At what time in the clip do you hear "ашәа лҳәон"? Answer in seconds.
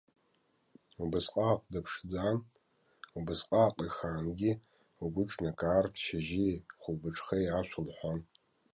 7.59-8.19